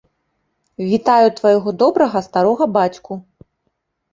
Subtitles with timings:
[0.93, 3.13] Вітаю твайго добрага старога бацьку.